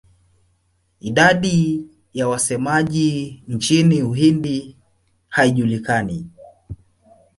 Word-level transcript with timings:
Idadi 0.99 1.89
ya 2.13 2.27
wasemaji 2.27 3.43
nchini 3.47 4.01
Uhindi 4.03 4.77
haijulikani. 5.29 6.27